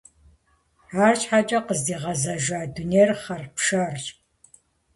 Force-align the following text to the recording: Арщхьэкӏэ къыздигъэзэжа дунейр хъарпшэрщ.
Арщхьэкӏэ 1.05 1.59
къыздигъэзэжа 1.67 2.61
дунейр 2.73 3.11
хъарпшэрщ. 3.21 4.05